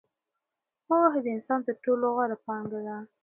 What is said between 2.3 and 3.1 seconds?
پانګه ده.